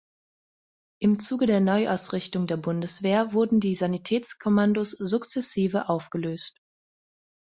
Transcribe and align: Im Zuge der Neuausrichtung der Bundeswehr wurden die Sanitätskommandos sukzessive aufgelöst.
Im 0.99 1.19
Zuge 1.19 1.45
der 1.45 1.59
Neuausrichtung 1.59 2.47
der 2.47 2.57
Bundeswehr 2.57 3.33
wurden 3.33 3.59
die 3.59 3.75
Sanitätskommandos 3.75 4.89
sukzessive 4.93 5.89
aufgelöst. 5.89 6.59